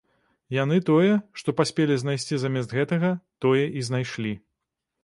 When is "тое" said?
0.89-1.11, 3.47-3.65